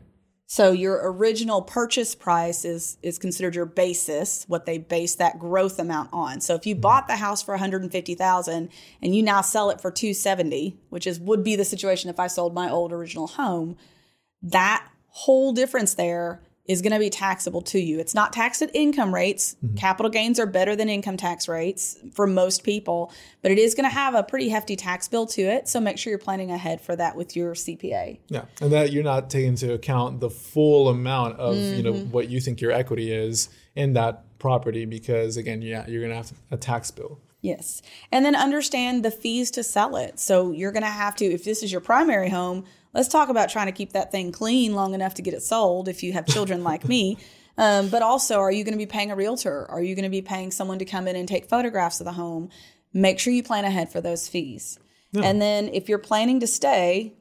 so 0.48 0.70
your 0.70 1.10
original 1.12 1.62
purchase 1.62 2.14
price 2.14 2.64
is 2.64 2.98
is 3.02 3.18
considered 3.18 3.54
your 3.54 3.66
basis 3.66 4.44
what 4.48 4.66
they 4.66 4.78
base 4.78 5.16
that 5.16 5.38
growth 5.38 5.78
amount 5.78 6.08
on 6.12 6.40
so 6.40 6.54
if 6.54 6.66
you 6.66 6.74
mm-hmm. 6.74 6.82
bought 6.82 7.08
the 7.08 7.16
house 7.16 7.42
for 7.42 7.52
150000 7.52 8.68
and 9.02 9.16
you 9.16 9.22
now 9.22 9.40
sell 9.40 9.70
it 9.70 9.80
for 9.80 9.90
270 9.90 10.76
which 10.88 11.06
is 11.06 11.18
would 11.20 11.42
be 11.42 11.56
the 11.56 11.64
situation 11.64 12.10
if 12.10 12.20
i 12.20 12.26
sold 12.26 12.54
my 12.54 12.70
old 12.70 12.92
original 12.92 13.26
home 13.26 13.76
that 14.42 14.86
whole 15.08 15.52
difference 15.52 15.94
there 15.94 16.42
is 16.68 16.82
going 16.82 16.92
to 16.92 16.98
be 16.98 17.10
taxable 17.10 17.62
to 17.62 17.78
you. 17.78 17.98
It's 17.98 18.14
not 18.14 18.32
taxed 18.32 18.62
at 18.62 18.70
income 18.74 19.14
rates. 19.14 19.56
Mm-hmm. 19.64 19.76
Capital 19.76 20.10
gains 20.10 20.38
are 20.38 20.46
better 20.46 20.74
than 20.74 20.88
income 20.88 21.16
tax 21.16 21.48
rates 21.48 21.98
for 22.12 22.26
most 22.26 22.64
people, 22.64 23.12
but 23.42 23.50
it 23.50 23.58
is 23.58 23.74
going 23.74 23.88
to 23.88 23.94
have 23.94 24.14
a 24.14 24.22
pretty 24.22 24.48
hefty 24.48 24.76
tax 24.76 25.08
bill 25.08 25.26
to 25.26 25.42
it. 25.42 25.68
So 25.68 25.80
make 25.80 25.98
sure 25.98 26.10
you're 26.10 26.18
planning 26.18 26.50
ahead 26.50 26.80
for 26.80 26.96
that 26.96 27.16
with 27.16 27.36
your 27.36 27.54
CPA. 27.54 28.18
Yeah, 28.28 28.44
and 28.60 28.72
that 28.72 28.92
you're 28.92 29.04
not 29.04 29.30
taking 29.30 29.50
into 29.50 29.72
account 29.72 30.20
the 30.20 30.30
full 30.30 30.88
amount 30.88 31.38
of 31.38 31.54
mm-hmm. 31.56 31.76
you 31.76 31.82
know 31.82 31.92
mm-hmm. 31.92 32.10
what 32.10 32.28
you 32.28 32.40
think 32.40 32.60
your 32.60 32.72
equity 32.72 33.12
is 33.12 33.48
in 33.74 33.92
that 33.92 34.24
property 34.38 34.84
because 34.84 35.36
again, 35.36 35.62
yeah, 35.62 35.86
you're 35.86 36.00
going 36.00 36.10
to 36.10 36.16
have 36.16 36.32
a 36.50 36.56
tax 36.56 36.90
bill. 36.90 37.20
Yes. 37.46 37.80
And 38.10 38.24
then 38.24 38.34
understand 38.34 39.04
the 39.04 39.10
fees 39.10 39.50
to 39.52 39.62
sell 39.62 39.96
it. 39.96 40.18
So 40.18 40.50
you're 40.50 40.72
going 40.72 40.82
to 40.82 40.88
have 40.88 41.14
to, 41.16 41.24
if 41.24 41.44
this 41.44 41.62
is 41.62 41.70
your 41.70 41.80
primary 41.80 42.28
home, 42.28 42.64
let's 42.92 43.08
talk 43.08 43.28
about 43.28 43.50
trying 43.50 43.66
to 43.66 43.72
keep 43.72 43.92
that 43.92 44.10
thing 44.10 44.32
clean 44.32 44.74
long 44.74 44.94
enough 44.94 45.14
to 45.14 45.22
get 45.22 45.34
it 45.34 45.42
sold 45.42 45.88
if 45.88 46.02
you 46.02 46.12
have 46.12 46.26
children 46.26 46.64
like 46.64 46.88
me. 46.88 47.18
Um, 47.58 47.88
but 47.88 48.02
also, 48.02 48.40
are 48.40 48.52
you 48.52 48.64
going 48.64 48.74
to 48.74 48.78
be 48.78 48.84
paying 48.84 49.10
a 49.10 49.16
realtor? 49.16 49.64
Are 49.70 49.82
you 49.82 49.94
going 49.94 50.02
to 50.02 50.10
be 50.10 50.20
paying 50.20 50.50
someone 50.50 50.78
to 50.78 50.84
come 50.84 51.08
in 51.08 51.16
and 51.16 51.26
take 51.26 51.48
photographs 51.48 52.00
of 52.00 52.04
the 52.04 52.12
home? 52.12 52.50
Make 52.92 53.18
sure 53.18 53.32
you 53.32 53.42
plan 53.42 53.64
ahead 53.64 53.90
for 53.90 54.02
those 54.02 54.28
fees. 54.28 54.78
Yeah. 55.12 55.22
And 55.22 55.40
then 55.40 55.70
if 55.70 55.88
you're 55.88 55.96
planning 55.96 56.38
to 56.40 56.46
stay, 56.46 57.14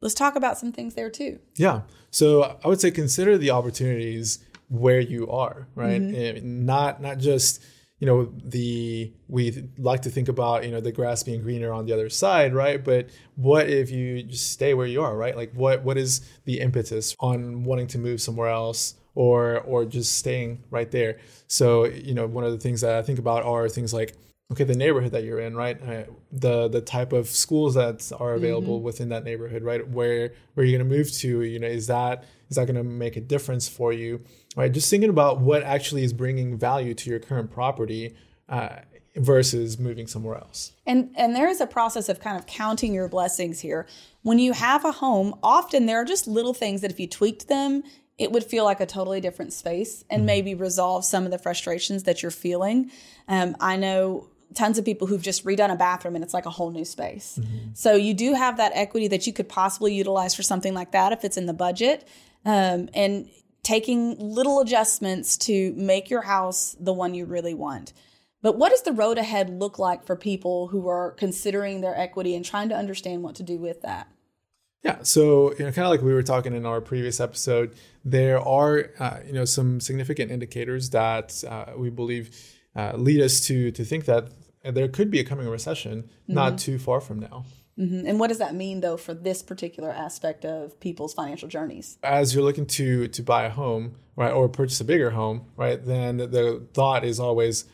let's 0.00 0.14
talk 0.14 0.36
about 0.36 0.56
some 0.56 0.72
things 0.72 0.94
there 0.94 1.10
too. 1.10 1.38
Yeah. 1.56 1.82
So 2.10 2.58
I 2.64 2.66
would 2.68 2.80
say 2.80 2.92
consider 2.92 3.36
the 3.36 3.50
opportunities 3.50 4.38
where 4.70 5.00
you 5.00 5.28
are, 5.30 5.66
right? 5.74 6.00
Mm-hmm. 6.00 6.64
Not 6.64 7.02
not 7.02 7.18
just 7.18 7.62
you 8.00 8.06
know 8.06 8.32
the 8.44 9.12
we 9.28 9.68
like 9.78 10.02
to 10.02 10.10
think 10.10 10.28
about 10.28 10.64
you 10.64 10.70
know 10.70 10.80
the 10.80 10.92
grass 10.92 11.22
being 11.22 11.42
greener 11.42 11.72
on 11.72 11.86
the 11.86 11.92
other 11.92 12.10
side 12.10 12.54
right? 12.54 12.82
But 12.82 13.10
what 13.36 13.68
if 13.68 13.90
you 13.90 14.22
just 14.24 14.50
stay 14.50 14.74
where 14.74 14.86
you 14.86 15.02
are 15.02 15.16
right? 15.16 15.36
Like 15.36 15.52
what 15.54 15.82
what 15.84 15.96
is 15.96 16.20
the 16.44 16.60
impetus 16.60 17.14
on 17.20 17.64
wanting 17.64 17.86
to 17.88 17.98
move 17.98 18.20
somewhere 18.20 18.48
else 18.48 18.94
or 19.14 19.60
or 19.60 19.84
just 19.84 20.18
staying 20.18 20.64
right 20.70 20.90
there? 20.90 21.18
So 21.46 21.84
you 21.84 22.14
know 22.14 22.26
one 22.26 22.44
of 22.44 22.52
the 22.52 22.58
things 22.58 22.80
that 22.80 22.96
i 22.96 23.02
think 23.02 23.18
about 23.18 23.44
are 23.44 23.68
things 23.68 23.94
like 23.94 24.16
okay 24.52 24.64
the 24.64 24.74
neighborhood 24.74 25.12
that 25.12 25.24
you're 25.24 25.40
in 25.40 25.54
right? 25.54 25.80
Uh, 25.80 26.04
the 26.32 26.68
the 26.68 26.80
type 26.80 27.12
of 27.12 27.28
schools 27.28 27.74
that 27.74 28.10
are 28.18 28.34
available 28.34 28.76
mm-hmm. 28.76 28.86
within 28.86 29.08
that 29.10 29.22
neighborhood 29.24 29.62
right? 29.62 29.88
Where 29.88 30.32
where 30.54 30.66
you're 30.66 30.78
going 30.78 30.90
to 30.90 30.96
move 30.96 31.12
to 31.18 31.42
you 31.42 31.60
know 31.60 31.68
is 31.68 31.86
that 31.86 32.24
is 32.50 32.56
that 32.56 32.66
going 32.66 32.76
to 32.76 32.84
make 32.84 33.16
a 33.16 33.20
difference 33.20 33.68
for 33.68 33.92
you 33.92 34.20
right? 34.56 34.72
Just 34.72 34.90
thinking 34.90 35.10
about 35.10 35.40
what 35.40 35.62
actually 35.62 36.04
is 36.04 36.12
bringing 36.12 36.56
value 36.56 36.94
to 36.94 37.10
your 37.10 37.18
current 37.18 37.50
property 37.50 38.14
uh, 38.48 38.76
versus 39.16 39.78
moving 39.78 40.06
somewhere 40.06 40.36
else. 40.36 40.72
And 40.86 41.10
and 41.16 41.34
there 41.34 41.48
is 41.48 41.60
a 41.60 41.66
process 41.66 42.08
of 42.08 42.20
kind 42.20 42.36
of 42.36 42.46
counting 42.46 42.92
your 42.92 43.08
blessings 43.08 43.60
here. 43.60 43.86
When 44.22 44.38
you 44.38 44.52
have 44.52 44.84
a 44.84 44.92
home, 44.92 45.38
often 45.42 45.86
there 45.86 46.00
are 46.00 46.04
just 46.04 46.26
little 46.26 46.54
things 46.54 46.80
that 46.80 46.90
if 46.90 46.98
you 46.98 47.06
tweaked 47.06 47.48
them, 47.48 47.82
it 48.18 48.32
would 48.32 48.44
feel 48.44 48.64
like 48.64 48.80
a 48.80 48.86
totally 48.86 49.20
different 49.20 49.52
space 49.52 50.04
and 50.08 50.20
mm-hmm. 50.20 50.26
maybe 50.26 50.54
resolve 50.54 51.04
some 51.04 51.24
of 51.24 51.30
the 51.30 51.38
frustrations 51.38 52.04
that 52.04 52.22
you're 52.22 52.30
feeling. 52.30 52.90
Um, 53.28 53.56
I 53.60 53.76
know 53.76 54.28
tons 54.54 54.78
of 54.78 54.84
people 54.84 55.08
who've 55.08 55.22
just 55.22 55.44
redone 55.44 55.72
a 55.72 55.76
bathroom 55.76 56.14
and 56.14 56.22
it's 56.22 56.34
like 56.34 56.46
a 56.46 56.50
whole 56.50 56.70
new 56.70 56.84
space. 56.84 57.38
Mm-hmm. 57.40 57.70
So 57.74 57.94
you 57.94 58.14
do 58.14 58.34
have 58.34 58.56
that 58.58 58.72
equity 58.74 59.08
that 59.08 59.26
you 59.26 59.32
could 59.32 59.48
possibly 59.48 59.94
utilize 59.94 60.34
for 60.34 60.42
something 60.42 60.74
like 60.74 60.92
that 60.92 61.12
if 61.12 61.24
it's 61.24 61.36
in 61.36 61.46
the 61.46 61.52
budget. 61.52 62.06
Um, 62.44 62.88
and 62.94 63.28
taking 63.64 64.16
little 64.18 64.60
adjustments 64.60 65.36
to 65.38 65.72
make 65.74 66.10
your 66.10 66.22
house 66.22 66.76
the 66.78 66.92
one 66.92 67.14
you 67.14 67.24
really 67.24 67.54
want. 67.54 67.92
But 68.42 68.58
what 68.58 68.70
does 68.70 68.82
the 68.82 68.92
road 68.92 69.16
ahead 69.16 69.48
look 69.48 69.78
like 69.78 70.04
for 70.04 70.16
people 70.16 70.68
who 70.68 70.86
are 70.86 71.12
considering 71.12 71.80
their 71.80 71.98
equity 71.98 72.36
and 72.36 72.44
trying 72.44 72.68
to 72.68 72.76
understand 72.76 73.22
what 73.22 73.34
to 73.36 73.42
do 73.42 73.56
with 73.56 73.80
that? 73.82 74.06
Yeah, 74.82 74.98
so 75.02 75.52
you 75.52 75.64
know, 75.64 75.72
kind 75.72 75.86
of 75.86 75.90
like 75.90 76.02
we 76.02 76.12
were 76.12 76.22
talking 76.22 76.54
in 76.54 76.66
our 76.66 76.82
previous 76.82 77.18
episode, 77.20 77.74
there 78.04 78.38
are 78.38 78.90
uh, 78.98 79.20
you 79.26 79.32
know 79.32 79.46
some 79.46 79.80
significant 79.80 80.30
indicators 80.30 80.90
that 80.90 81.42
uh, 81.48 81.72
we 81.74 81.88
believe 81.88 82.36
uh, 82.76 82.92
lead 82.94 83.22
us 83.22 83.40
to 83.46 83.70
to 83.70 83.82
think 83.82 84.04
that 84.04 84.28
there 84.62 84.88
could 84.88 85.10
be 85.10 85.20
a 85.20 85.24
coming 85.24 85.48
recession 85.48 86.02
mm-hmm. 86.02 86.34
not 86.34 86.58
too 86.58 86.78
far 86.78 87.00
from 87.00 87.20
now. 87.20 87.46
Mm-hmm. 87.78 88.06
And 88.06 88.20
what 88.20 88.28
does 88.28 88.38
that 88.38 88.54
mean, 88.54 88.80
though, 88.80 88.96
for 88.96 89.14
this 89.14 89.42
particular 89.42 89.90
aspect 89.90 90.44
of 90.44 90.78
people's 90.80 91.12
financial 91.12 91.48
journeys? 91.48 91.98
As 92.02 92.34
you're 92.34 92.44
looking 92.44 92.66
to 92.66 93.08
to 93.08 93.22
buy 93.22 93.44
a 93.44 93.50
home, 93.50 93.96
right, 94.16 94.32
or 94.32 94.48
purchase 94.48 94.80
a 94.80 94.84
bigger 94.84 95.10
home, 95.10 95.46
right, 95.56 95.84
then 95.84 96.18
the 96.18 96.66
thought 96.72 97.04
is 97.04 97.18
always, 97.18 97.64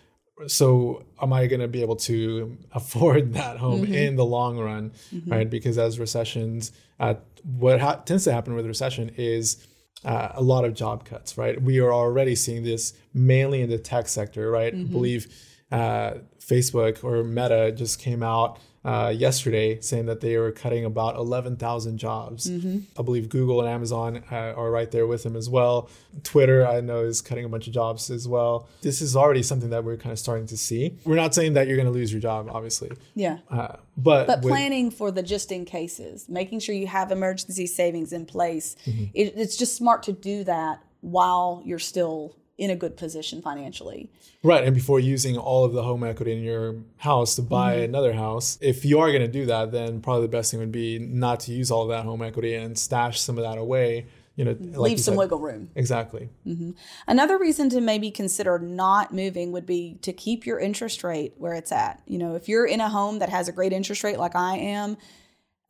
so 0.46 1.04
am 1.20 1.32
I 1.32 1.46
going 1.46 1.60
to 1.60 1.68
be 1.68 1.82
able 1.82 1.96
to 1.96 2.56
afford 2.72 3.34
that 3.34 3.58
home 3.58 3.82
mm-hmm. 3.82 3.94
in 3.94 4.16
the 4.16 4.24
long 4.24 4.58
run, 4.58 4.92
mm-hmm. 5.14 5.30
right? 5.30 5.50
Because 5.50 5.76
as 5.76 5.98
recessions, 5.98 6.72
uh, 6.98 7.14
what 7.44 7.80
ha- 7.80 7.96
tends 7.96 8.24
to 8.24 8.32
happen 8.32 8.54
with 8.54 8.66
recession 8.66 9.10
is 9.16 9.66
uh, 10.04 10.30
a 10.32 10.42
lot 10.42 10.64
of 10.64 10.72
job 10.72 11.04
cuts, 11.04 11.36
right? 11.36 11.60
We 11.60 11.78
are 11.80 11.92
already 11.92 12.34
seeing 12.34 12.62
this 12.62 12.94
mainly 13.12 13.60
in 13.60 13.68
the 13.68 13.78
tech 13.78 14.08
sector, 14.08 14.50
right? 14.50 14.72
I 14.72 14.76
mm-hmm. 14.76 14.92
believe 14.92 15.26
uh, 15.70 16.14
Facebook 16.38 17.04
or 17.04 17.22
Meta 17.22 17.70
just 17.72 18.00
came 18.00 18.22
out 18.22 18.58
uh, 18.84 19.12
yesterday 19.14 19.78
saying 19.80 20.06
that 20.06 20.20
they 20.20 20.38
were 20.38 20.50
cutting 20.50 20.84
about 20.84 21.16
11,000 21.16 21.98
jobs. 21.98 22.50
Mm-hmm. 22.50 22.78
I 22.98 23.02
believe 23.02 23.28
Google 23.28 23.60
and 23.60 23.68
Amazon 23.68 24.22
uh, 24.32 24.54
are 24.56 24.70
right 24.70 24.90
there 24.90 25.06
with 25.06 25.22
them 25.22 25.36
as 25.36 25.50
well. 25.50 25.90
Twitter, 26.22 26.66
I 26.66 26.80
know, 26.80 27.00
is 27.00 27.20
cutting 27.20 27.44
a 27.44 27.48
bunch 27.48 27.66
of 27.66 27.74
jobs 27.74 28.10
as 28.10 28.26
well. 28.26 28.68
This 28.80 29.02
is 29.02 29.16
already 29.16 29.42
something 29.42 29.70
that 29.70 29.84
we're 29.84 29.98
kind 29.98 30.12
of 30.12 30.18
starting 30.18 30.46
to 30.46 30.56
see. 30.56 30.96
We're 31.04 31.16
not 31.16 31.34
saying 31.34 31.54
that 31.54 31.68
you're 31.68 31.76
going 31.76 31.86
to 31.86 31.92
lose 31.92 32.10
your 32.10 32.22
job, 32.22 32.48
obviously. 32.50 32.90
Yeah. 33.14 33.38
Uh, 33.50 33.76
but 33.98 34.26
but 34.26 34.42
with, 34.42 34.50
planning 34.50 34.90
for 34.90 35.10
the 35.10 35.22
just 35.22 35.52
in 35.52 35.66
cases, 35.66 36.26
making 36.28 36.60
sure 36.60 36.74
you 36.74 36.86
have 36.86 37.12
emergency 37.12 37.66
savings 37.66 38.14
in 38.14 38.24
place. 38.24 38.76
Mm-hmm. 38.86 39.04
It, 39.12 39.34
it's 39.36 39.56
just 39.56 39.76
smart 39.76 40.04
to 40.04 40.12
do 40.12 40.44
that 40.44 40.82
while 41.02 41.62
you're 41.66 41.78
still 41.78 42.34
in 42.60 42.70
a 42.70 42.76
good 42.76 42.94
position 42.94 43.40
financially. 43.40 44.10
Right. 44.42 44.62
And 44.62 44.74
before 44.74 45.00
using 45.00 45.38
all 45.38 45.64
of 45.64 45.72
the 45.72 45.82
home 45.82 46.04
equity 46.04 46.32
in 46.32 46.42
your 46.42 46.76
house 46.98 47.34
to 47.36 47.42
buy 47.42 47.76
mm-hmm. 47.76 47.84
another 47.84 48.12
house, 48.12 48.58
if 48.60 48.84
you 48.84 49.00
are 49.00 49.08
going 49.08 49.22
to 49.22 49.28
do 49.28 49.46
that, 49.46 49.72
then 49.72 50.02
probably 50.02 50.22
the 50.22 50.28
best 50.28 50.50
thing 50.50 50.60
would 50.60 50.70
be 50.70 50.98
not 50.98 51.40
to 51.40 51.52
use 51.52 51.70
all 51.70 51.82
of 51.82 51.88
that 51.88 52.04
home 52.04 52.20
equity 52.20 52.54
and 52.54 52.78
stash 52.78 53.18
some 53.18 53.38
of 53.38 53.44
that 53.44 53.56
away. 53.56 54.06
You 54.36 54.44
know, 54.44 54.56
like 54.60 54.90
leave 54.90 55.00
some 55.00 55.12
said. 55.12 55.18
wiggle 55.18 55.38
room. 55.38 55.70
Exactly. 55.74 56.28
Mm-hmm. 56.46 56.70
Another 57.06 57.38
reason 57.38 57.68
to 57.70 57.80
maybe 57.80 58.10
consider 58.10 58.58
not 58.58 59.12
moving 59.12 59.52
would 59.52 59.66
be 59.66 59.98
to 60.02 60.12
keep 60.12 60.46
your 60.46 60.58
interest 60.58 61.02
rate 61.02 61.34
where 61.36 61.54
it's 61.54 61.72
at. 61.72 62.02
You 62.06 62.18
know, 62.18 62.36
if 62.36 62.48
you're 62.48 62.66
in 62.66 62.80
a 62.80 62.88
home 62.88 63.18
that 63.18 63.28
has 63.28 63.48
a 63.48 63.52
great 63.52 63.72
interest 63.72 64.04
rate 64.04 64.18
like 64.18 64.36
I 64.36 64.56
am, 64.56 64.96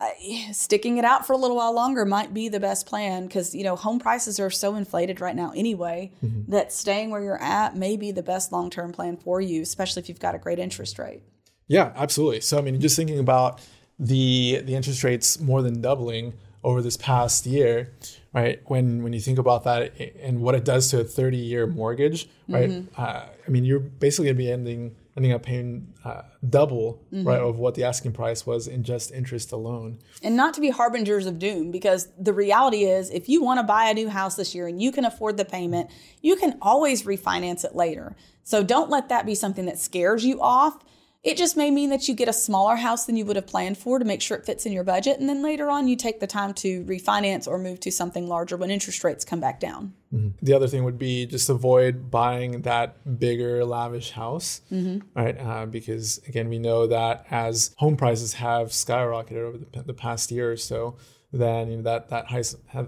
sticking 0.53 0.97
it 0.99 1.05
out 1.05 1.27
for 1.27 1.33
a 1.33 1.37
little 1.37 1.57
while 1.57 1.73
longer 1.73 2.05
might 2.05 2.33
be 2.33 2.49
the 2.49 2.61
best 2.61 2.87
plan 2.87 3.27
because 3.27 3.55
you 3.55 3.65
know 3.65 3.77
home 3.77 3.99
prices 3.99 4.41
are 4.41 4.51
so 4.51 4.75
inflated 4.75 5.21
right 5.21 5.37
now 5.37 5.53
anyway 5.55 6.11
mm-hmm. 6.25 6.51
that 6.51 6.73
staying 6.73 7.11
where 7.11 7.23
you're 7.23 7.43
at 7.43 7.77
may 7.77 7.97
be 7.97 8.11
the 8.11 8.23
best 8.23 8.53
long-term 8.53 8.93
plan 8.93 9.17
for 9.17 9.41
you 9.41 9.63
especially 9.63 10.01
if 10.01 10.09
you've 10.09 10.21
got 10.21 10.35
a 10.35 10.39
great 10.39 10.59
interest 10.59 10.99
rate 10.99 11.23
yeah 11.69 11.93
absolutely 11.97 12.41
so 12.41 12.59
i 12.59 12.61
mean 12.61 12.81
just 12.81 12.97
thinking 12.97 13.19
about 13.19 13.61
the 13.99 14.61
the 14.65 14.75
interest 14.75 15.05
rates 15.05 15.39
more 15.41 15.63
than 15.63 15.81
doubling 15.81 16.33
over 16.63 16.83
this 16.83 16.97
past 16.97 17.47
year 17.47 17.93
right 18.33 18.61
when 18.67 19.03
when 19.03 19.13
you 19.13 19.21
think 19.21 19.39
about 19.39 19.65
that 19.65 19.93
and 20.21 20.41
what 20.41 20.55
it 20.55 20.65
does 20.65 20.91
to 20.91 21.01
a 21.01 21.05
30 21.05 21.37
year 21.37 21.67
mortgage 21.67 22.29
right 22.49 22.71
mm-hmm. 22.71 23.01
uh, 23.01 23.25
i 23.47 23.51
mean 23.51 23.65
you're 23.65 23.81
basically 23.81 24.27
going 24.27 24.37
to 24.37 24.43
be 24.43 24.51
ending 24.51 24.95
ending 25.21 25.33
up 25.33 25.43
paying 25.43 25.93
uh, 26.03 26.23
double 26.49 27.05
mm-hmm. 27.13 27.29
right 27.29 27.41
of 27.41 27.59
what 27.59 27.75
the 27.75 27.85
asking 27.85 28.11
price 28.11 28.47
was 28.47 28.67
in 28.67 28.83
just 28.83 29.13
interest 29.13 29.53
alone. 29.53 29.99
And 30.23 30.35
not 30.35 30.55
to 30.55 30.63
be 30.63 30.71
harbingers 30.71 31.27
of 31.27 31.39
doom 31.39 31.71
because 31.71 32.09
the 32.19 32.33
reality 32.33 32.85
is 32.85 33.11
if 33.11 33.29
you 33.29 33.43
want 33.43 33.59
to 33.59 33.63
buy 33.63 33.91
a 33.91 33.95
new 33.95 34.09
house 34.09 34.37
this 34.37 34.55
year 34.55 34.67
and 34.67 34.81
you 34.81 34.91
can 34.91 35.05
afford 35.05 35.37
the 35.37 35.45
payment 35.45 35.91
you 36.23 36.37
can 36.37 36.57
always 36.63 37.03
refinance 37.03 37.65
it 37.65 37.75
later. 37.75 38.17
So 38.45 38.63
don't 38.63 38.89
let 38.89 39.11
that 39.11 39.27
be 39.27 39.35
something 39.35 39.67
that 39.67 39.79
scares 39.79 40.25
you 40.25 40.41
off 40.41 40.79
it 41.23 41.37
just 41.37 41.55
may 41.55 41.71
mean 41.71 41.91
that 41.91 42.09
you 42.09 42.15
get 42.15 42.29
a 42.29 42.33
smaller 42.33 42.77
house 42.77 43.05
than 43.05 43.15
you 43.15 43.27
would 43.27 43.37
have 43.37 43.47
planned 43.47 43.77
for 43.77 43.99
to 43.99 44.05
make 44.07 44.23
sure 44.23 44.39
it 44.39 44.47
fits 44.47 44.65
in 44.65 44.73
your 44.73 44.85
budget. 44.85 45.21
And 45.21 45.29
then 45.29 45.43
later 45.43 45.71
on, 45.71 45.87
you 45.87 45.95
take 45.95 46.19
the 46.19 46.27
time 46.27 46.55
to 46.55 46.83
refinance 46.85 47.47
or 47.47 47.59
move 47.59 47.79
to 47.81 47.93
something 47.93 48.27
larger 48.27 48.57
when 48.57 48.71
interest 48.71 49.05
rates 49.05 49.23
come 49.23 49.39
back 49.39 49.61
down. 49.61 49.93
Mm-hmm. 50.15 50.31
The 50.41 50.55
other 50.55 50.67
thing 50.67 50.83
would 50.85 50.99
be 50.99 51.27
just 51.27 51.51
avoid 51.51 52.11
buying 52.11 52.63
that 52.63 53.19
bigger, 53.19 53.67
lavish 53.67 54.13
house, 54.13 54.63
mm-hmm. 54.73 55.07
right? 55.15 55.39
Uh, 55.39 55.67
because 55.67 56.23
again, 56.27 56.49
we 56.49 56.59
know 56.59 56.87
that 56.87 57.27
as 57.31 57.75
home 57.77 57.99
prices 57.99 58.33
have 58.35 58.69
skyrocketed 58.69 59.37
over 59.37 59.59
the, 59.59 59.83
the 59.83 59.95
past 59.95 60.31
year 60.31 60.51
or 60.51 60.57
so, 60.57 60.97
then 61.33 61.71
you 61.71 61.77
know, 61.77 61.83
that, 61.83 62.09
that 62.09 62.27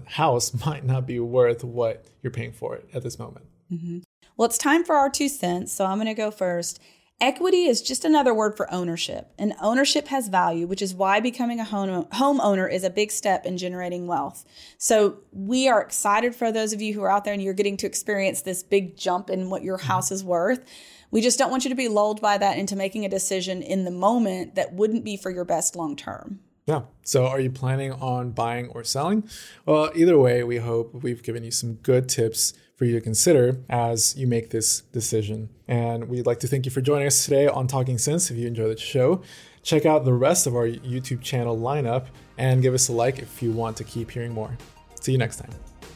house 0.07 0.53
might 0.65 0.83
not 0.83 1.05
be 1.05 1.19
worth 1.19 1.63
what 1.63 2.05
you're 2.23 2.31
paying 2.31 2.51
for 2.51 2.75
it 2.75 2.89
at 2.95 3.03
this 3.03 3.19
moment. 3.19 3.45
Mm-hmm. 3.71 3.99
Well, 4.37 4.47
it's 4.47 4.57
time 4.57 4.83
for 4.83 4.95
our 4.95 5.11
two 5.11 5.29
cents. 5.29 5.71
So 5.71 5.85
I'm 5.85 5.97
going 5.97 6.07
to 6.07 6.15
go 6.15 6.31
first. 6.31 6.79
Equity 7.21 7.65
is 7.65 7.81
just 7.81 8.03
another 8.03 8.33
word 8.33 8.57
for 8.57 8.71
ownership, 8.73 9.31
and 9.39 9.53
ownership 9.61 10.09
has 10.09 10.27
value, 10.27 10.67
which 10.67 10.81
is 10.81 10.93
why 10.93 11.19
becoming 11.19 11.59
a 11.59 11.63
home 11.63 12.05
homeowner 12.05 12.69
is 12.69 12.83
a 12.83 12.89
big 12.89 13.11
step 13.11 13.45
in 13.45 13.57
generating 13.57 14.07
wealth. 14.07 14.43
So, 14.77 15.19
we 15.31 15.69
are 15.69 15.81
excited 15.81 16.35
for 16.35 16.51
those 16.51 16.73
of 16.73 16.81
you 16.81 16.93
who 16.93 17.01
are 17.01 17.09
out 17.09 17.23
there 17.23 17.33
and 17.33 17.41
you're 17.41 17.53
getting 17.53 17.77
to 17.77 17.87
experience 17.87 18.41
this 18.41 18.61
big 18.61 18.97
jump 18.97 19.29
in 19.29 19.49
what 19.49 19.63
your 19.63 19.77
house 19.77 20.11
is 20.11 20.23
worth. 20.23 20.65
We 21.11 21.21
just 21.21 21.39
don't 21.39 21.51
want 21.51 21.63
you 21.63 21.69
to 21.69 21.75
be 21.75 21.87
lulled 21.87 22.19
by 22.19 22.37
that 22.39 22.57
into 22.57 22.75
making 22.75 23.05
a 23.05 23.09
decision 23.09 23.61
in 23.61 23.85
the 23.85 23.91
moment 23.91 24.55
that 24.55 24.73
wouldn't 24.73 25.05
be 25.05 25.15
for 25.15 25.29
your 25.29 25.45
best 25.45 25.75
long 25.75 25.95
term. 25.95 26.39
Yeah. 26.65 26.83
So, 27.03 27.25
are 27.25 27.39
you 27.39 27.51
planning 27.51 27.93
on 27.93 28.31
buying 28.31 28.67
or 28.69 28.83
selling? 28.83 29.29
Well, 29.65 29.91
either 29.95 30.17
way, 30.17 30.43
we 30.43 30.57
hope 30.57 30.93
we've 30.93 31.23
given 31.23 31.43
you 31.43 31.51
some 31.51 31.75
good 31.75 32.09
tips 32.09 32.53
for 32.75 32.85
you 32.85 32.93
to 32.93 33.01
consider 33.01 33.59
as 33.69 34.15
you 34.17 34.27
make 34.27 34.49
this 34.49 34.81
decision. 34.81 35.49
And 35.67 36.09
we'd 36.09 36.25
like 36.25 36.39
to 36.39 36.47
thank 36.47 36.65
you 36.65 36.71
for 36.71 36.81
joining 36.81 37.07
us 37.07 37.23
today 37.23 37.47
on 37.47 37.67
Talking 37.67 37.97
Sense. 37.97 38.31
If 38.31 38.37
you 38.37 38.47
enjoyed 38.47 38.75
the 38.75 38.81
show, 38.81 39.21
check 39.61 39.85
out 39.85 40.05
the 40.05 40.13
rest 40.13 40.47
of 40.47 40.55
our 40.55 40.67
YouTube 40.67 41.21
channel 41.21 41.57
lineup 41.57 42.07
and 42.37 42.61
give 42.61 42.73
us 42.73 42.89
a 42.89 42.93
like 42.93 43.19
if 43.19 43.41
you 43.41 43.51
want 43.51 43.77
to 43.77 43.83
keep 43.83 44.11
hearing 44.11 44.33
more. 44.33 44.57
See 44.99 45.11
you 45.11 45.17
next 45.17 45.37
time. 45.37 45.51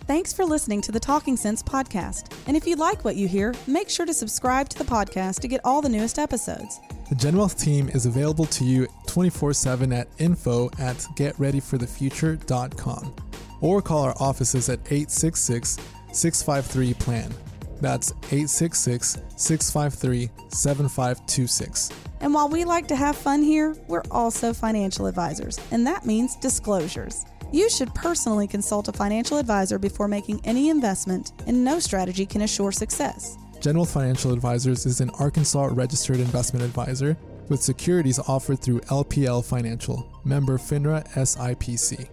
Thanks 0.05 0.31
for 0.31 0.45
listening 0.45 0.79
to 0.83 0.91
the 0.93 0.99
Talking 1.01 1.35
Sense 1.35 1.61
podcast. 1.61 2.33
And 2.47 2.55
if 2.55 2.65
you 2.65 2.77
like 2.77 3.03
what 3.03 3.17
you 3.17 3.27
hear, 3.27 3.53
make 3.67 3.89
sure 3.89 4.05
to 4.05 4.13
subscribe 4.13 4.69
to 4.69 4.77
the 4.77 4.85
podcast 4.85 5.41
to 5.41 5.49
get 5.49 5.59
all 5.65 5.81
the 5.81 5.89
newest 5.89 6.17
episodes. 6.17 6.79
The 7.09 7.15
GenWealth 7.15 7.59
team 7.59 7.89
is 7.89 8.05
available 8.05 8.45
to 8.45 8.63
you 8.63 8.87
24 9.07 9.51
7 9.53 9.91
at 9.91 10.07
info 10.19 10.67
at 10.79 10.95
getreadyforthefuture.com 11.17 13.15
or 13.59 13.81
call 13.81 14.03
our 14.03 14.15
offices 14.19 14.69
at 14.69 14.79
866 14.91 15.77
653 16.17 16.93
PLAN. 16.95 17.33
That's 17.79 18.11
866 18.31 19.19
653 19.35 20.29
7526. 20.49 21.91
And 22.19 22.33
while 22.33 22.49
we 22.49 22.65
like 22.65 22.87
to 22.87 22.95
have 22.95 23.15
fun 23.15 23.43
here, 23.43 23.75
we're 23.87 24.03
also 24.09 24.53
financial 24.53 25.05
advisors, 25.05 25.59
and 25.71 25.85
that 25.85 26.05
means 26.05 26.35
disclosures. 26.37 27.25
You 27.51 27.69
should 27.69 27.93
personally 27.93 28.47
consult 28.47 28.87
a 28.87 28.91
financial 28.91 29.37
advisor 29.37 29.77
before 29.77 30.07
making 30.07 30.41
any 30.43 30.69
investment, 30.69 31.31
and 31.45 31.63
no 31.63 31.79
strategy 31.79 32.25
can 32.25 32.41
assure 32.41 32.71
success. 32.71 33.37
General 33.61 33.85
Financial 33.85 34.33
Advisors 34.33 34.85
is 34.85 35.01
an 35.01 35.09
Arkansas 35.11 35.69
registered 35.71 36.17
investment 36.17 36.65
advisor 36.65 37.15
with 37.49 37.61
securities 37.61 38.19
offered 38.19 38.59
through 38.59 38.81
LPL 38.81 39.45
Financial, 39.45 40.07
member 40.25 40.57
FINRA 40.57 41.07
SIPC. 41.13 42.09